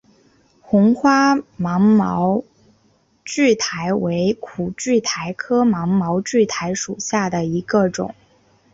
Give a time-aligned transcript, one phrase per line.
[0.61, 2.43] 红花芒毛
[3.23, 8.15] 苣苔为苦苣苔科芒毛苣苔属下的一个种。